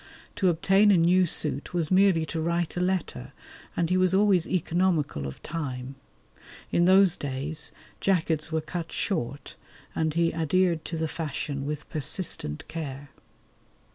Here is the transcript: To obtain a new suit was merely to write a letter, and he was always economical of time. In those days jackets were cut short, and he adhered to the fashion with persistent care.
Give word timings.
To 0.37 0.49
obtain 0.49 0.89
a 0.89 0.97
new 0.97 1.27
suit 1.27 1.75
was 1.75 1.91
merely 1.91 2.25
to 2.25 2.41
write 2.41 2.75
a 2.75 2.79
letter, 2.79 3.33
and 3.77 3.91
he 3.91 3.97
was 3.97 4.15
always 4.15 4.47
economical 4.49 5.27
of 5.27 5.43
time. 5.43 5.93
In 6.71 6.85
those 6.85 7.15
days 7.15 7.71
jackets 7.99 8.51
were 8.51 8.61
cut 8.61 8.91
short, 8.91 9.55
and 9.93 10.15
he 10.15 10.33
adhered 10.33 10.85
to 10.85 10.97
the 10.97 11.07
fashion 11.07 11.67
with 11.67 11.87
persistent 11.91 12.67
care. 12.67 13.11